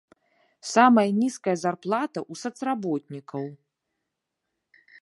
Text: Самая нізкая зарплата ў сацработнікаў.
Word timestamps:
Самая 0.75 1.03
нізкая 1.19 1.55
зарплата 1.65 2.19
ў 2.31 2.45
сацработнікаў. 2.45 3.45